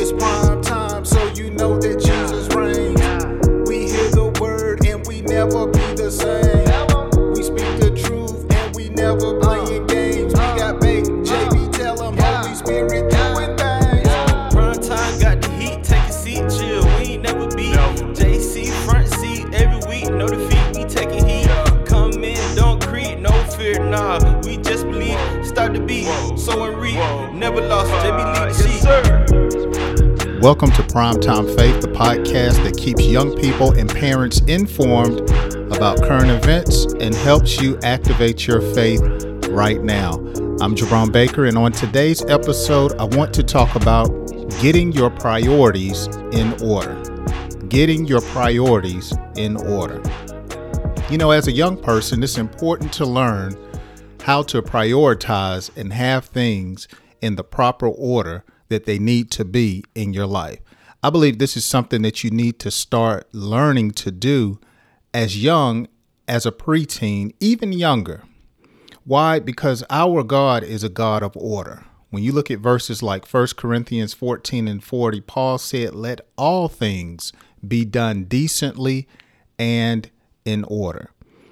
[0.00, 3.02] It's prime time, so you know that Jesus reigns.
[3.68, 7.34] We hear the word and we never be the same.
[7.34, 10.34] We speak the truth and we never playing games.
[10.34, 14.06] We got bait, JB, tell him Holy Spirit doing things.
[14.54, 16.84] Prime time got the heat, take a seat, chill.
[17.00, 17.74] We ain't never beat.
[18.14, 20.78] JC front seat every week, no defeat.
[20.78, 21.50] We taking heat.
[21.86, 24.22] Come in, don't creep, no fear, nah.
[24.42, 25.18] We just believe.
[25.44, 26.06] Start the beat,
[26.38, 27.02] so and reap.
[27.34, 27.90] Never lost.
[27.90, 29.17] JB lead the sheet.
[30.48, 35.30] Welcome to Primetime Faith, the podcast that keeps young people and parents informed
[35.70, 39.02] about current events and helps you activate your faith
[39.50, 40.14] right now.
[40.62, 44.06] I'm Jerome Baker, and on today's episode, I want to talk about
[44.62, 46.94] getting your priorities in order.
[47.68, 50.00] Getting your priorities in order.
[51.10, 53.54] You know, as a young person, it's important to learn
[54.22, 56.88] how to prioritize and have things
[57.20, 60.60] in the proper order that they need to be in your life.
[61.02, 64.58] I believe this is something that you need to start learning to do
[65.14, 65.88] as young
[66.26, 68.24] as a preteen, even younger.
[69.04, 69.38] Why?
[69.38, 71.84] Because our God is a God of order.
[72.10, 76.68] When you look at verses like 1 Corinthians 14 and 40, Paul said, Let all
[76.68, 77.32] things
[77.66, 79.06] be done decently
[79.58, 80.10] and
[80.44, 81.10] in order.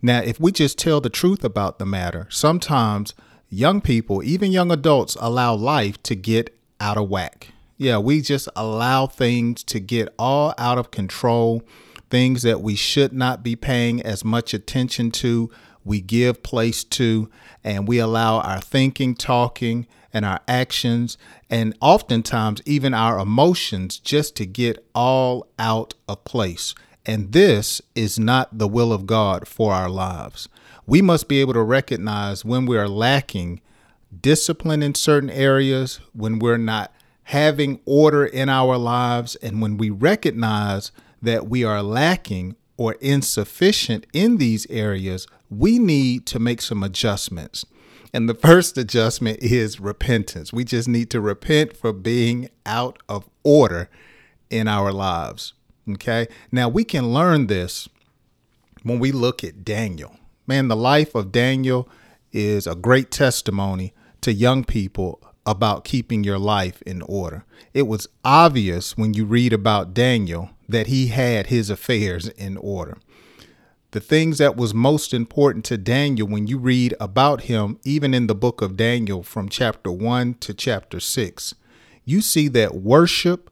[0.00, 3.14] Now, if we just tell the truth about the matter, sometimes
[3.48, 7.48] young people, even young adults, allow life to get out of whack.
[7.76, 11.62] Yeah, we just allow things to get all out of control,
[12.10, 15.50] things that we should not be paying as much attention to,
[15.84, 17.30] we give place to,
[17.64, 21.16] and we allow our thinking, talking, and our actions,
[21.48, 26.74] and oftentimes even our emotions just to get all out of place.
[27.06, 30.48] And this is not the will of God for our lives.
[30.86, 33.60] We must be able to recognize when we are lacking
[34.20, 36.92] discipline in certain areas, when we're not
[37.24, 44.06] having order in our lives, and when we recognize that we are lacking or insufficient
[44.12, 47.66] in these areas, we need to make some adjustments.
[48.14, 50.52] And the first adjustment is repentance.
[50.52, 53.90] We just need to repent for being out of order
[54.48, 55.52] in our lives.
[55.90, 56.28] Okay.
[56.52, 57.88] Now we can learn this
[58.82, 60.16] when we look at Daniel.
[60.46, 61.88] Man, the life of Daniel
[62.32, 67.44] is a great testimony to young people about keeping your life in order.
[67.72, 72.98] It was obvious when you read about Daniel that he had his affairs in order.
[73.92, 78.26] The things that was most important to Daniel when you read about him, even in
[78.26, 81.54] the book of Daniel from chapter 1 to chapter 6,
[82.04, 83.50] you see that worship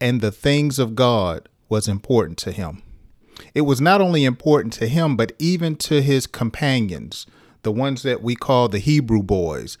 [0.00, 2.82] and the things of God was important to him.
[3.54, 7.26] It was not only important to him, but even to his companions,
[7.62, 9.78] the ones that we call the Hebrew boys.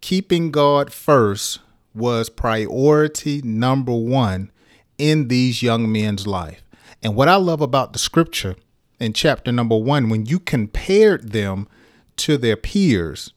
[0.00, 1.60] Keeping God first
[1.94, 4.50] was priority number one
[4.98, 6.62] in these young men's life.
[7.02, 8.56] And what I love about the scripture
[8.98, 11.68] in chapter number one, when you compared them
[12.16, 13.32] to their peers,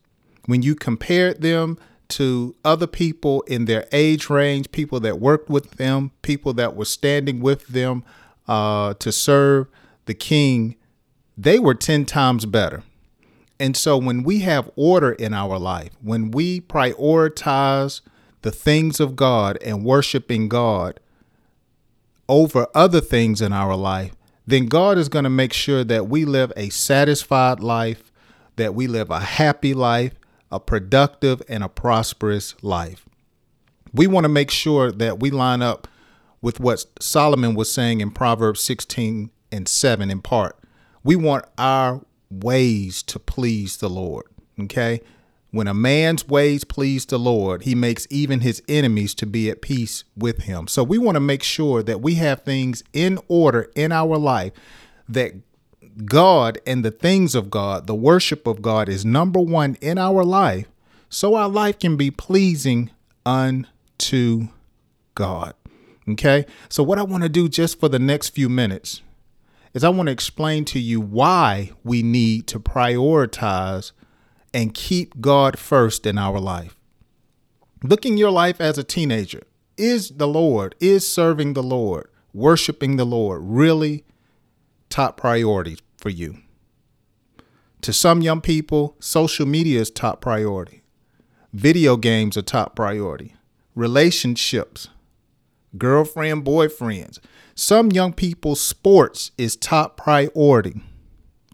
[0.46, 1.78] when you compared them
[2.10, 6.86] to other people in their age range, people that worked with them, people that were
[6.86, 8.04] standing with them
[8.48, 9.68] uh, to serve
[10.06, 10.76] the king,
[11.38, 12.84] they were 10 times better.
[13.64, 18.02] And so when we have order in our life, when we prioritize
[18.42, 21.00] the things of God and worshiping God
[22.28, 24.12] over other things in our life,
[24.46, 28.12] then God is going to make sure that we live a satisfied life,
[28.58, 30.20] that we live a happy life,
[30.52, 33.06] a productive and a prosperous life.
[33.94, 35.88] We want to make sure that we line up
[36.42, 40.60] with what Solomon was saying in Proverbs 16 and 7 in part.
[41.02, 42.02] We want our
[42.42, 44.26] ways to please the Lord.
[44.60, 45.02] Okay?
[45.52, 49.62] When a man's ways please the Lord, he makes even his enemies to be at
[49.62, 50.68] peace with him.
[50.68, 54.52] So we want to make sure that we have things in order in our life
[55.08, 55.34] that
[56.06, 60.24] God and the things of God, the worship of God is number one in our
[60.24, 60.68] life,
[61.08, 62.90] so our life can be pleasing
[63.24, 64.48] unto
[65.14, 65.54] God.
[66.10, 66.46] Okay?
[66.70, 69.02] So, what I want to do just for the next few minutes
[69.74, 73.92] is I want to explain to you why we need to prioritize
[74.54, 76.78] and keep God first in our life.
[77.82, 79.44] Looking your life as a teenager,
[79.76, 84.06] is the Lord, is serving the Lord, worshiping the Lord really
[84.90, 86.38] top priority for you?
[87.82, 90.84] To some young people, social media is top priority.
[91.52, 93.36] Video games are top priority.
[93.76, 94.88] Relationships,
[95.78, 97.20] girlfriend, boyfriends.
[97.56, 100.82] Some young people, sports is top priority.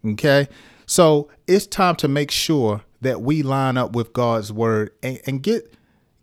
[0.06, 0.48] Okay?
[0.86, 5.44] So it's time to make sure that we line up with God's word and, and
[5.44, 5.74] get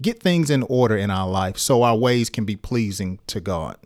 [0.03, 3.79] get things in order in our life so our ways can be pleasing to God.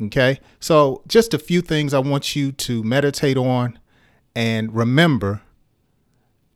[0.00, 0.40] Okay?
[0.60, 3.78] So, just a few things I want you to meditate on
[4.34, 5.42] and remember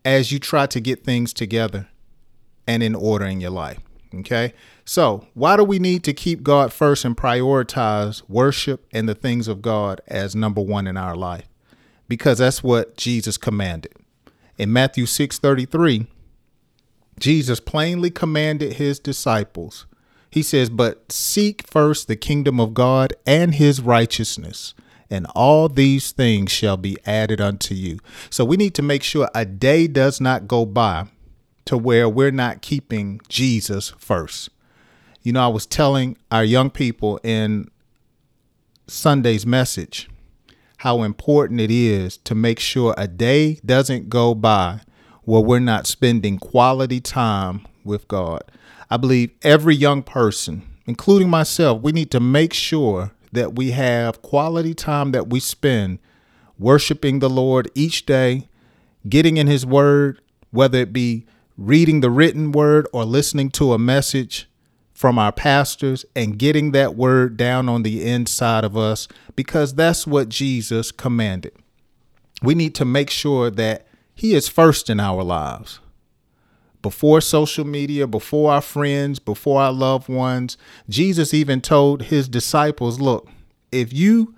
[0.05, 1.89] as you try to get things together
[2.67, 3.81] and in order in your life.
[4.21, 4.53] Okay?
[4.85, 9.49] So, why do we need to keep God first and prioritize worship and the things
[9.49, 11.49] of God as number one in our life?
[12.09, 13.93] Because that's what Jesus commanded.
[14.59, 16.07] In Matthew 6 33,
[17.19, 19.87] Jesus plainly commanded his disciples.
[20.31, 24.75] He says, But seek first the kingdom of God and his righteousness,
[25.09, 27.99] and all these things shall be added unto you.
[28.31, 31.07] So we need to make sure a day does not go by
[31.67, 34.49] to where we're not keeping Jesus first.
[35.23, 37.69] You know, I was telling our young people in
[38.87, 40.09] Sunday's message
[40.79, 44.81] how important it is to make sure a day doesn't go by
[45.25, 48.43] where we're not spending quality time with God.
[48.89, 54.23] I believe every young person, including myself, we need to make sure that we have
[54.23, 55.99] quality time that we spend
[56.59, 58.49] worshiping the Lord each day,
[59.09, 60.21] getting in His Word,
[60.53, 64.49] whether it be reading the written word or listening to a message
[64.93, 70.07] from our pastors and getting that word down on the inside of us because that's
[70.07, 71.53] what Jesus commanded.
[72.43, 75.81] We need to make sure that he is first in our lives.
[76.83, 80.57] Before social media, before our friends, before our loved ones,
[80.89, 83.29] Jesus even told his disciples, Look,
[83.73, 84.35] if you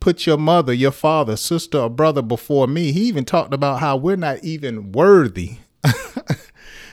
[0.00, 3.96] put your mother, your father, sister, or brother before me, he even talked about how
[3.96, 5.58] we're not even worthy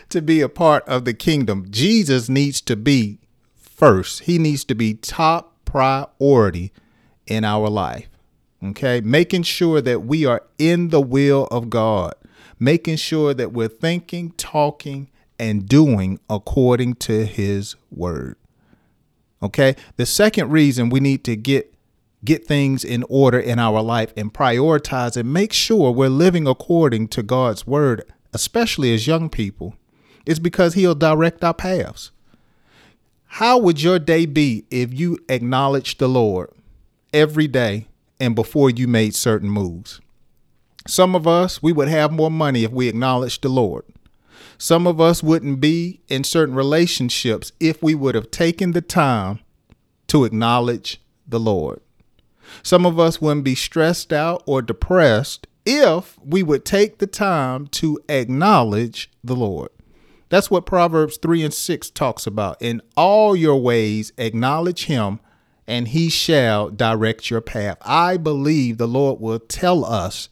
[0.10, 1.68] to be a part of the kingdom.
[1.70, 3.20] Jesus needs to be
[3.56, 6.72] first, he needs to be top priority
[7.28, 8.10] in our life.
[8.64, 9.02] Okay.
[9.02, 12.14] Making sure that we are in the will of God,
[12.60, 15.10] making sure that we're thinking, talking,
[15.40, 18.36] and doing according to his word.
[19.42, 19.76] Okay.
[19.96, 21.74] The second reason we need to get
[22.26, 27.08] get things in order in our life and prioritize and make sure we're living according
[27.08, 28.04] to God's word,
[28.34, 29.76] especially as young people,
[30.25, 32.12] is because he'll direct our paths.
[33.25, 36.50] How would your day be if you acknowledged the Lord
[37.13, 37.88] every day
[38.19, 40.01] and before you made certain moves.
[40.88, 43.86] Some of us, we would have more money if we acknowledged the Lord.
[44.57, 49.39] Some of us wouldn't be in certain relationships if we would have taken the time
[50.07, 51.81] to acknowledge the Lord.
[52.63, 57.68] Some of us wouldn't be stressed out or depressed if we would take the time
[57.68, 59.69] to acknowledge the Lord.
[60.30, 62.62] That's what Proverbs 3 and 6 talks about.
[62.62, 65.20] In all your ways, acknowledge Him,
[65.70, 67.78] and he shall direct your path.
[67.81, 70.30] I believe the Lord will tell us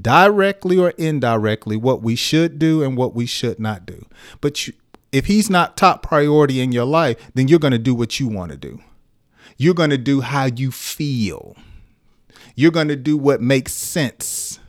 [0.00, 4.06] directly or indirectly what we should do and what we should not do.
[4.40, 4.74] But you,
[5.10, 8.28] if he's not top priority in your life, then you're going to do what you
[8.28, 8.80] want to do.
[9.56, 11.56] You're going to do how you feel.
[12.54, 14.60] You're going to do what makes sense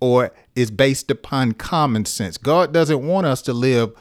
[0.00, 2.38] or is based upon common sense.
[2.38, 3.92] God doesn't want us to live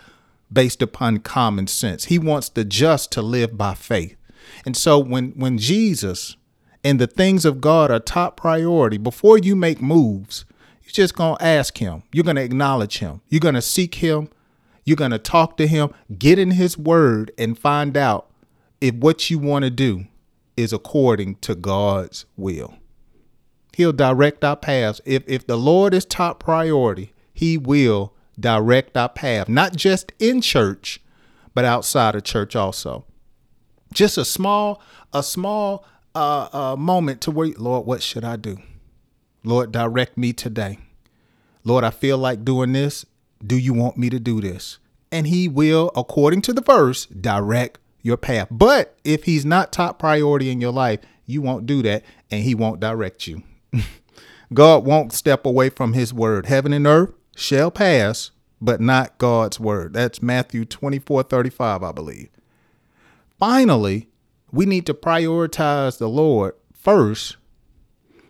[0.51, 2.05] based upon common sense.
[2.05, 4.15] He wants the just to live by faith.
[4.65, 6.35] And so when when Jesus
[6.83, 10.45] and the things of God are top priority, before you make moves,
[10.83, 12.03] you're just going to ask him.
[12.13, 13.21] You're going to acknowledge him.
[13.27, 14.29] You're going to seek him.
[14.85, 18.29] You're going to talk to him, get in his word and find out
[18.79, 20.05] if what you want to do
[20.55, 22.75] is according to God's will.
[23.75, 25.01] He'll direct our paths.
[25.03, 30.39] If if the Lord is top priority, he will direct our path, not just in
[30.39, 31.01] church,
[31.53, 33.03] but outside of church also.
[33.93, 35.83] Just a small a small
[36.15, 38.59] uh, uh, moment to where lord what should i do?
[39.43, 40.79] Lord direct me today.
[41.65, 43.05] Lord i feel like doing this.
[43.45, 44.79] Do you want me to do this?
[45.11, 48.47] And he will according to the verse direct your path.
[48.49, 52.55] But if he's not top priority in your life you won't do that and he
[52.55, 53.43] won't direct you
[54.53, 59.59] god won't step away from his word heaven and earth shall pass but not god's
[59.59, 62.29] word that's matthew 24 35 i believe
[63.37, 64.07] Finally,
[64.51, 67.35] we need to prioritize the Lord first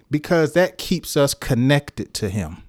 [0.10, 2.64] because that keeps us connected to Him.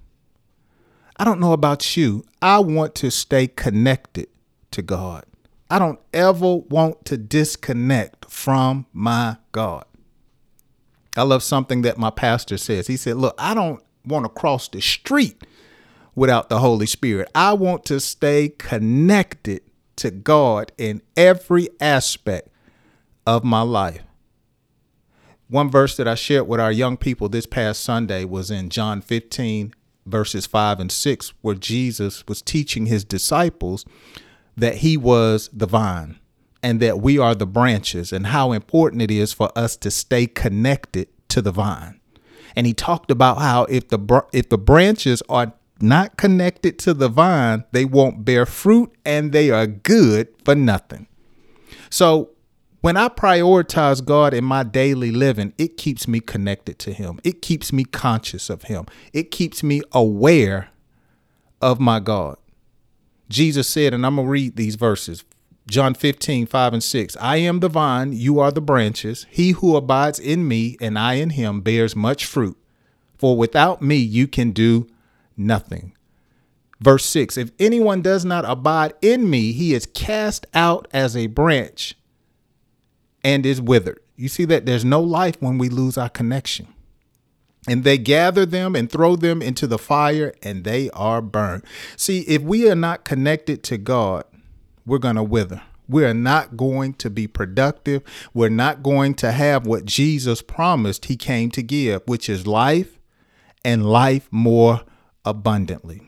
[1.17, 2.23] I don't know about you.
[2.41, 4.27] I want to stay connected
[4.71, 5.25] to God.
[5.69, 9.85] I don't ever want to disconnect from my God.
[11.17, 12.87] I love something that my pastor says.
[12.87, 15.43] He said, Look, I don't want to cross the street
[16.15, 17.29] without the Holy Spirit.
[17.33, 19.61] I want to stay connected
[19.97, 22.49] to God in every aspect
[23.25, 24.03] of my life.
[25.49, 29.01] One verse that I shared with our young people this past Sunday was in John
[29.01, 29.73] 15,
[30.05, 33.85] verses 5 and 6, where Jesus was teaching his disciples
[34.55, 36.19] that he was the vine
[36.67, 40.27] and that we are the branches and how important it is for us to stay
[40.27, 41.97] connected to the vine.
[42.57, 47.07] And he talked about how if the if the branches are not connected to the
[47.07, 51.07] vine, they won't bear fruit and they are good for nothing.
[51.89, 52.31] So
[52.81, 57.21] when I prioritize God in my daily living, it keeps me connected to Him.
[57.23, 58.87] It keeps me conscious of Him.
[59.13, 60.67] It keeps me aware
[61.61, 62.35] of my God.
[63.29, 65.23] Jesus said, and I'm going to read these verses
[65.69, 67.17] John 15, 5 and 6.
[67.19, 69.25] I am the vine, you are the branches.
[69.29, 72.57] He who abides in me and I in him bears much fruit.
[73.17, 74.87] For without me you can do
[75.35, 75.93] nothing.
[76.79, 81.27] Verse 6 If anyone does not abide in me, he is cast out as a
[81.27, 81.95] branch
[83.23, 83.99] and is withered.
[84.15, 86.67] You see that there's no life when we lose our connection.
[87.67, 91.63] And they gather them and throw them into the fire, and they are burned.
[91.97, 94.23] See, if we are not connected to God,
[94.87, 95.61] we're going to wither.
[95.87, 98.01] We are not going to be productive.
[98.33, 102.99] We're not going to have what Jesus promised he came to give, which is life
[103.63, 104.81] and life more
[105.23, 106.01] abundantly.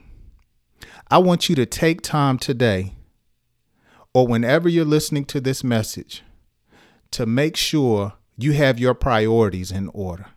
[1.11, 2.95] I want you to take time today
[4.13, 6.23] or whenever you're listening to this message
[7.11, 10.27] to make sure you have your priorities in order.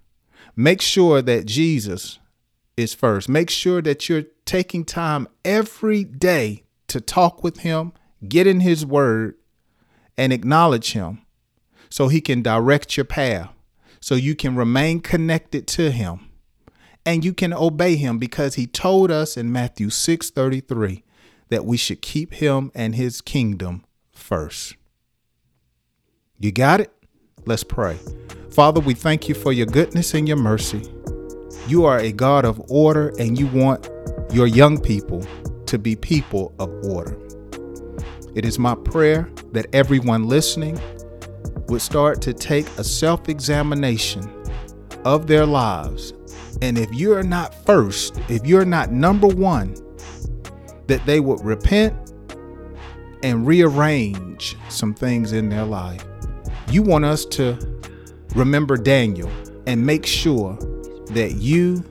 [0.56, 2.18] Make sure that Jesus
[2.76, 3.28] is first.
[3.28, 7.92] Make sure that you're taking time every day to talk with him
[8.26, 9.34] get in his word
[10.16, 11.22] and acknowledge him
[11.88, 13.50] so he can direct your path,
[14.00, 16.28] so you can remain connected to him
[17.04, 21.02] and you can obey him because he told us in Matthew 6:33
[21.48, 24.76] that we should keep him and his kingdom first.
[26.38, 26.92] You got it?
[27.44, 27.98] Let's pray.
[28.50, 30.82] Father, we thank you for your goodness and your mercy.
[31.68, 33.88] You are a God of order and you want
[34.32, 35.26] your young people
[35.66, 37.16] to be people of order.
[38.34, 40.80] It is my prayer that everyone listening
[41.68, 44.30] would start to take a self examination
[45.04, 46.14] of their lives.
[46.62, 49.74] And if you're not first, if you're not number one,
[50.86, 51.94] that they would repent
[53.22, 56.04] and rearrange some things in their life.
[56.70, 57.58] You want us to
[58.34, 59.30] remember Daniel
[59.66, 60.56] and make sure
[61.10, 61.84] that you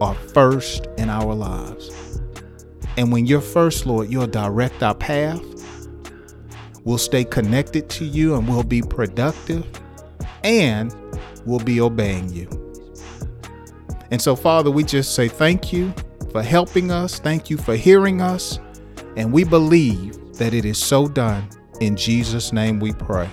[0.00, 2.20] are first in our lives.
[2.96, 5.42] And when you're first, Lord, you'll direct our path.
[6.84, 9.66] We'll stay connected to you and we'll be productive
[10.44, 10.94] and
[11.44, 12.48] we'll be obeying you.
[14.10, 15.92] And so, Father, we just say thank you
[16.30, 17.18] for helping us.
[17.18, 18.58] Thank you for hearing us.
[19.16, 21.48] And we believe that it is so done.
[21.80, 23.28] In Jesus' name we pray.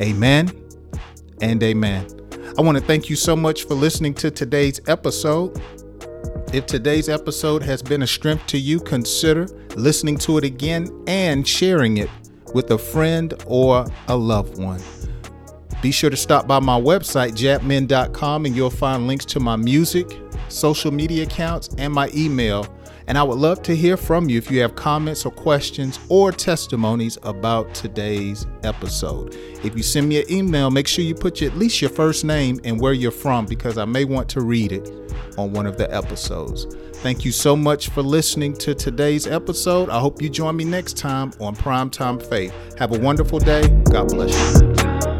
[0.00, 0.50] Amen
[1.40, 2.06] and amen.
[2.58, 5.60] I want to thank you so much for listening to today's episode.
[6.52, 11.48] If today's episode has been a strength to you, consider listening to it again and
[11.48, 12.10] sharing it
[12.52, 14.82] with a friend or a loved one.
[15.80, 20.06] Be sure to stop by my website, japmen.com, and you'll find links to my music,
[20.48, 22.66] social media accounts, and my email.
[23.12, 26.32] And I would love to hear from you if you have comments or questions or
[26.32, 29.34] testimonies about today's episode.
[29.62, 32.24] If you send me an email, make sure you put your, at least your first
[32.24, 34.90] name and where you're from because I may want to read it
[35.36, 36.74] on one of the episodes.
[37.00, 39.90] Thank you so much for listening to today's episode.
[39.90, 42.54] I hope you join me next time on Primetime Faith.
[42.78, 43.68] Have a wonderful day.
[43.90, 45.11] God bless you.